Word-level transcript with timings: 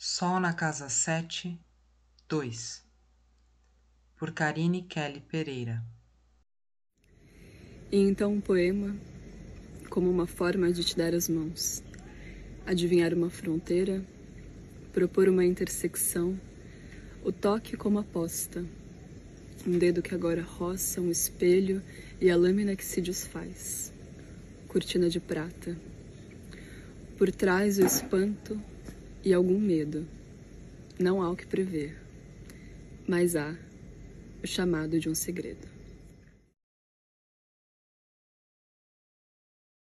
Sol 0.00 0.38
na 0.38 0.52
Casa 0.52 0.88
Sete, 0.88 1.58
dois. 2.28 2.84
Por 4.14 4.30
Karine 4.30 4.82
Kelly 4.82 5.20
Pereira. 5.20 5.84
E 7.90 7.96
então 7.96 8.34
um 8.34 8.40
poema, 8.40 8.96
como 9.90 10.08
uma 10.08 10.24
forma 10.24 10.70
de 10.70 10.84
te 10.84 10.96
dar 10.96 11.12
as 11.14 11.28
mãos, 11.28 11.82
adivinhar 12.64 13.12
uma 13.12 13.28
fronteira, 13.28 14.00
propor 14.92 15.28
uma 15.28 15.44
intersecção, 15.44 16.38
o 17.24 17.32
toque 17.32 17.76
como 17.76 17.98
aposta, 17.98 18.64
um 19.66 19.76
dedo 19.76 20.00
que 20.00 20.14
agora 20.14 20.42
roça 20.42 21.00
um 21.00 21.10
espelho 21.10 21.82
e 22.20 22.30
a 22.30 22.36
lâmina 22.36 22.76
que 22.76 22.84
se 22.84 23.00
desfaz, 23.00 23.92
cortina 24.68 25.10
de 25.10 25.18
prata, 25.18 25.76
por 27.16 27.32
trás 27.32 27.80
o 27.80 27.84
espanto 27.84 28.62
e 29.24 29.32
algum 29.32 29.58
medo. 29.58 30.06
Não 30.98 31.22
há 31.22 31.30
o 31.30 31.36
que 31.36 31.46
prever, 31.46 31.96
mas 33.06 33.36
há 33.36 33.56
o 34.42 34.46
chamado 34.46 34.98
de 34.98 35.08
um 35.08 35.14
segredo. 35.14 35.77